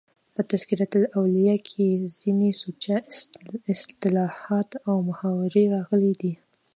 [0.33, 1.89] په "تذکرة الاولیاء" کښي
[2.19, 2.97] ځيني سوچه
[3.73, 6.33] اصطلاحات او محاورې راغلي دي.